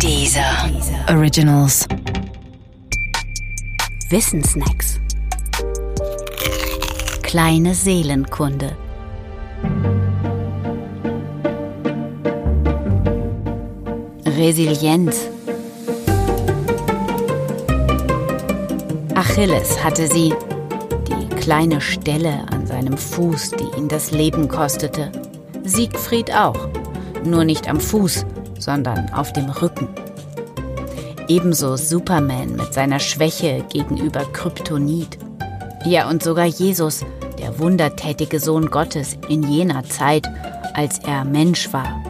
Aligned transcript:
Dieser 0.00 0.70
Originals. 1.08 1.86
Wissensnacks. 4.10 5.00
Kleine 7.22 7.74
Seelenkunde. 7.74 8.76
Resilienz. 14.26 15.28
Achilles 19.14 19.82
hatte 19.82 20.06
sie, 20.08 20.34
die 21.08 21.28
kleine 21.36 21.80
Stelle 21.80 22.46
an 22.52 22.66
seinem 22.66 22.98
Fuß, 22.98 23.52
die 23.52 23.78
ihn 23.78 23.88
das 23.88 24.10
Leben 24.10 24.48
kostete. 24.48 25.10
Siegfried 25.64 26.34
auch, 26.34 26.68
nur 27.24 27.44
nicht 27.44 27.68
am 27.68 27.80
Fuß, 27.80 28.26
sondern 28.58 29.12
auf 29.12 29.32
dem 29.32 29.48
Rücken. 29.50 29.88
Ebenso 31.28 31.76
Superman 31.76 32.56
mit 32.56 32.74
seiner 32.74 33.00
Schwäche 33.00 33.64
gegenüber 33.72 34.24
Kryptonit. 34.32 35.18
Ja, 35.84 36.08
und 36.08 36.22
sogar 36.22 36.46
Jesus, 36.46 37.04
der 37.38 37.58
wundertätige 37.58 38.40
Sohn 38.40 38.70
Gottes 38.70 39.16
in 39.28 39.42
jener 39.42 39.84
Zeit, 39.84 40.28
als 40.74 40.98
er 40.98 41.24
Mensch 41.24 41.72
war. 41.72 42.02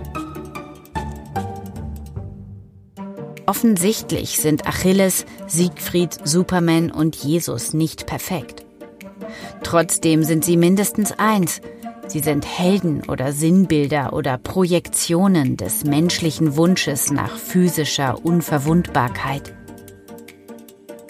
Offensichtlich 3.47 4.41
sind 4.41 4.67
Achilles, 4.67 5.27
Siegfried, 5.47 6.19
Superman 6.25 6.91
und 6.91 7.15
Jesus 7.15 7.75
nicht 7.75 8.07
perfekt. 8.07 8.65
Trotzdem 9.63 10.25
sind 10.25 10.45
sie 10.45 10.57
mindestens 10.57 11.13
eins. 11.19 11.61
Sie 12.07 12.21
sind 12.21 12.47
Helden 12.47 13.03
oder 13.09 13.33
Sinnbilder 13.33 14.13
oder 14.13 14.39
Projektionen 14.39 15.57
des 15.57 15.85
menschlichen 15.85 16.57
Wunsches 16.57 17.11
nach 17.11 17.37
physischer 17.37 18.25
Unverwundbarkeit. 18.25 19.55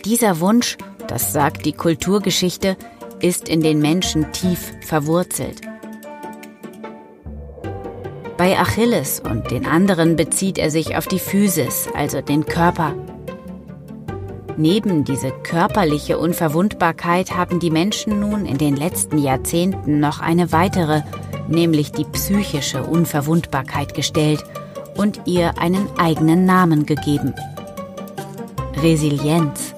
Dieser 0.04 0.40
Wunsch, 0.40 0.76
das 1.08 1.32
sagt 1.32 1.66
die 1.66 1.72
Kulturgeschichte, 1.72 2.76
ist 3.20 3.48
in 3.48 3.60
den 3.60 3.80
Menschen 3.80 4.32
tief 4.32 4.72
verwurzelt. 4.82 5.60
Bei 8.36 8.58
Achilles 8.58 9.20
und 9.20 9.50
den 9.50 9.64
anderen 9.64 10.16
bezieht 10.16 10.58
er 10.58 10.70
sich 10.70 10.96
auf 10.96 11.06
die 11.06 11.18
Physis, 11.18 11.88
also 11.94 12.20
den 12.20 12.44
Körper. 12.46 12.94
Neben 14.56 15.02
diese 15.04 15.32
körperliche 15.32 16.16
Unverwundbarkeit 16.18 17.36
haben 17.36 17.58
die 17.58 17.70
Menschen 17.70 18.20
nun 18.20 18.46
in 18.46 18.56
den 18.56 18.76
letzten 18.76 19.18
Jahrzehnten 19.18 19.98
noch 19.98 20.20
eine 20.20 20.52
weitere, 20.52 21.02
nämlich 21.48 21.90
die 21.90 22.04
psychische 22.04 22.84
Unverwundbarkeit 22.84 23.94
gestellt 23.94 24.44
und 24.96 25.22
ihr 25.26 25.58
einen 25.58 25.88
eigenen 25.98 26.44
Namen 26.44 26.86
gegeben. 26.86 27.34
Resilienz. 28.80 29.74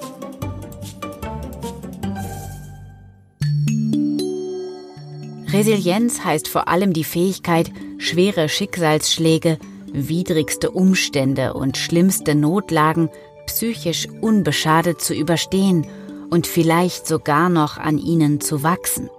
Resilienz 5.51 6.23
heißt 6.23 6.47
vor 6.47 6.67
allem 6.67 6.93
die 6.93 7.03
Fähigkeit, 7.03 7.71
schwere 7.97 8.47
Schicksalsschläge, 8.47 9.57
widrigste 9.91 10.69
Umstände 10.69 11.53
und 11.55 11.77
schlimmste 11.77 12.35
Notlagen 12.35 13.09
psychisch 13.47 14.07
unbeschadet 14.21 15.01
zu 15.01 15.13
überstehen 15.13 15.87
und 16.29 16.45
vielleicht 16.47 17.07
sogar 17.07 17.49
noch 17.49 17.77
an 17.77 17.97
ihnen 17.97 18.39
zu 18.41 18.63
wachsen. 18.63 19.09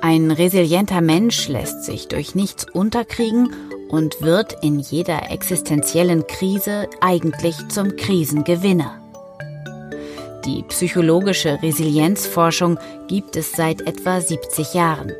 Ein 0.00 0.30
resilienter 0.30 1.00
Mensch 1.00 1.48
lässt 1.48 1.84
sich 1.84 2.08
durch 2.08 2.34
nichts 2.34 2.66
unterkriegen 2.70 3.52
und 3.88 4.20
wird 4.22 4.56
in 4.62 4.78
jeder 4.78 5.30
existenziellen 5.30 6.26
Krise 6.26 6.88
eigentlich 7.00 7.56
zum 7.68 7.96
Krisengewinner. 7.96 9.00
Die 10.44 10.62
psychologische 10.64 11.60
Resilienzforschung 11.60 12.78
gibt 13.08 13.36
es 13.36 13.52
seit 13.52 13.80
etwa 13.80 14.20
70 14.20 14.74
Jahren. 14.74 15.12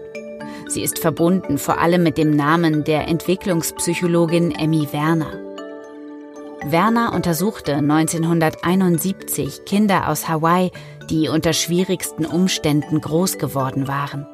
Sie 0.68 0.82
ist 0.82 1.00
verbunden 1.00 1.58
vor 1.58 1.78
allem 1.78 2.02
mit 2.02 2.16
dem 2.16 2.30
Namen 2.30 2.84
der 2.84 3.08
Entwicklungspsychologin 3.08 4.52
Emmy 4.52 4.86
Werner. 4.92 5.55
Werner 6.64 7.12
untersuchte 7.12 7.74
1971 7.74 9.64
Kinder 9.66 10.08
aus 10.08 10.28
Hawaii, 10.28 10.72
die 11.10 11.28
unter 11.28 11.52
schwierigsten 11.52 12.24
Umständen 12.24 13.00
groß 13.00 13.38
geworden 13.38 13.86
waren. 13.88 14.26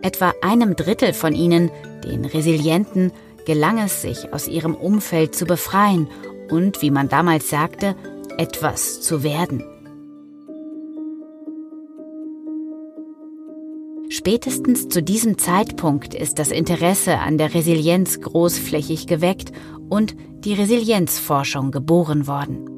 Etwa 0.00 0.32
einem 0.42 0.76
Drittel 0.76 1.12
von 1.12 1.34
ihnen, 1.34 1.70
den 2.04 2.24
Resilienten, 2.24 3.12
gelang 3.46 3.78
es 3.78 4.02
sich 4.02 4.32
aus 4.32 4.46
ihrem 4.46 4.74
Umfeld 4.74 5.34
zu 5.34 5.44
befreien 5.44 6.08
und, 6.50 6.82
wie 6.82 6.90
man 6.90 7.08
damals 7.08 7.50
sagte, 7.50 7.96
etwas 8.38 9.00
zu 9.00 9.22
werden. 9.22 9.64
Spätestens 14.10 14.88
zu 14.88 15.02
diesem 15.02 15.36
Zeitpunkt 15.36 16.14
ist 16.14 16.38
das 16.38 16.50
Interesse 16.50 17.18
an 17.18 17.36
der 17.36 17.54
Resilienz 17.54 18.20
großflächig 18.20 19.06
geweckt 19.06 19.52
und 19.90 20.16
die 20.44 20.54
Resilienzforschung 20.54 21.70
geboren 21.70 22.26
worden. 22.26 22.70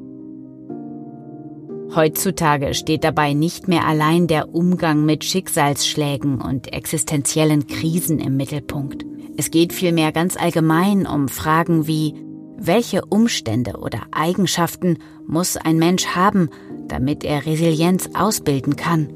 Heutzutage 1.95 2.73
steht 2.73 3.03
dabei 3.03 3.33
nicht 3.33 3.67
mehr 3.67 3.85
allein 3.85 4.27
der 4.27 4.53
Umgang 4.53 5.05
mit 5.05 5.23
Schicksalsschlägen 5.23 6.41
und 6.41 6.71
existenziellen 6.73 7.67
Krisen 7.67 8.19
im 8.19 8.35
Mittelpunkt. 8.35 9.05
Es 9.37 9.51
geht 9.51 9.71
vielmehr 9.71 10.11
ganz 10.11 10.35
allgemein 10.37 11.07
um 11.07 11.29
Fragen 11.29 11.87
wie, 11.87 12.13
welche 12.57 13.05
Umstände 13.05 13.77
oder 13.77 14.01
Eigenschaften 14.11 14.99
muss 15.27 15.57
ein 15.57 15.77
Mensch 15.77 16.07
haben, 16.07 16.49
damit 16.87 17.23
er 17.23 17.45
Resilienz 17.45 18.09
ausbilden 18.13 18.75
kann? 18.75 19.09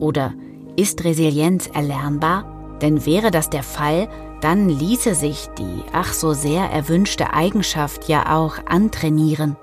Oder 0.00 0.34
ist 0.78 1.04
Resilienz 1.04 1.68
erlernbar? 1.74 2.78
Denn 2.80 3.04
wäre 3.04 3.32
das 3.32 3.50
der 3.50 3.64
Fall, 3.64 4.08
dann 4.40 4.68
ließe 4.68 5.14
sich 5.14 5.48
die 5.58 5.82
ach 5.92 6.12
so 6.12 6.32
sehr 6.32 6.70
erwünschte 6.70 7.32
Eigenschaft 7.32 8.08
ja 8.08 8.36
auch 8.36 8.58
antrainieren. 8.66 9.56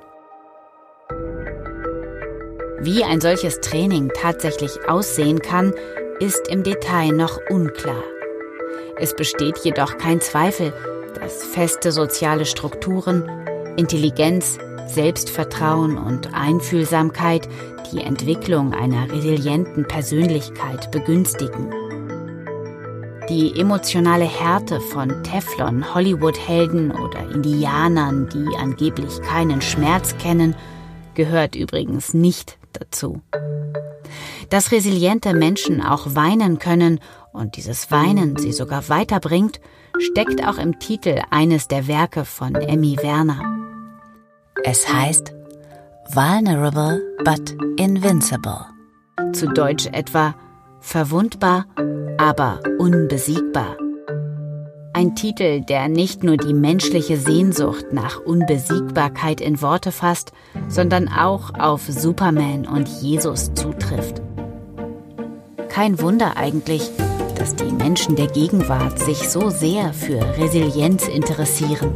Wie 2.81 3.03
ein 3.05 3.21
solches 3.21 3.61
Training 3.61 4.11
tatsächlich 4.13 4.89
aussehen 4.89 5.39
kann, 5.39 5.73
ist 6.19 6.49
im 6.49 6.63
Detail 6.63 7.13
noch 7.13 7.39
unklar. 7.49 8.03
Es 8.97 9.15
besteht 9.15 9.59
jedoch 9.59 9.97
kein 9.97 10.19
Zweifel, 10.19 10.73
dass 11.15 11.43
feste 11.43 11.93
soziale 11.93 12.45
Strukturen, 12.45 13.23
Intelligenz, 13.77 14.57
Selbstvertrauen 14.87 15.97
und 15.97 16.33
Einfühlsamkeit 16.33 17.47
die 17.95 18.03
Entwicklung 18.03 18.73
einer 18.73 19.11
resilienten 19.11 19.87
Persönlichkeit 19.87 20.91
begünstigen. 20.91 21.71
Die 23.29 23.59
emotionale 23.59 24.25
Härte 24.25 24.79
von 24.79 25.23
Teflon, 25.23 25.95
Hollywood-Helden 25.95 26.91
oder 26.91 27.31
Indianern, 27.31 28.29
die 28.29 28.55
angeblich 28.57 29.21
keinen 29.21 29.61
Schmerz 29.61 30.15
kennen, 30.17 30.55
gehört 31.15 31.55
übrigens 31.55 32.13
nicht 32.13 32.57
dazu. 32.73 33.21
Dass 34.49 34.71
resiliente 34.71 35.33
Menschen 35.33 35.81
auch 35.81 36.13
weinen 36.13 36.59
können 36.59 36.99
und 37.33 37.55
dieses 37.55 37.89
Weinen 37.89 38.37
sie 38.37 38.51
sogar 38.51 38.89
weiterbringt, 38.89 39.59
steckt 39.97 40.45
auch 40.45 40.57
im 40.57 40.79
Titel 40.79 41.21
eines 41.31 41.67
der 41.67 41.87
Werke 41.87 42.25
von 42.25 42.53
Emmy 42.55 42.97
Werner. 43.01 43.41
Es 44.63 44.91
heißt 44.91 45.34
Vulnerable 46.13 47.01
but 47.23 47.55
Invincible. 47.77 48.67
Zu 49.33 49.47
Deutsch 49.47 49.87
etwa 49.87 50.35
verwundbar, 50.79 51.65
aber 52.19 52.59
unbesiegbar. 52.77 53.75
Ein 54.93 55.15
Titel, 55.15 55.61
der 55.61 55.87
nicht 55.89 56.23
nur 56.23 56.37
die 56.37 56.53
menschliche 56.53 57.17
Sehnsucht 57.17 57.87
nach 57.91 58.19
Unbesiegbarkeit 58.19 59.41
in 59.41 59.61
Worte 59.61 59.91
fasst, 59.91 60.31
sondern 60.67 61.09
auch 61.09 61.53
auf 61.59 61.81
Superman 61.87 62.67
und 62.67 62.87
Jesus 62.87 63.53
zutrifft. 63.55 64.21
Kein 65.69 65.99
Wunder 65.99 66.37
eigentlich, 66.37 66.89
dass 67.35 67.55
die 67.55 67.71
Menschen 67.71 68.15
der 68.15 68.27
Gegenwart 68.27 68.99
sich 68.99 69.27
so 69.27 69.49
sehr 69.49 69.91
für 69.91 70.21
Resilienz 70.37 71.07
interessieren. 71.07 71.93